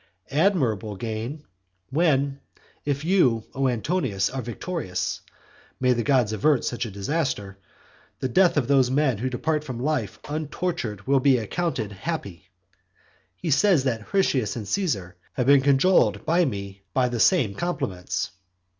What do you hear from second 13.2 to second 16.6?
He says that Hirtius and Caesar "have been cajoled by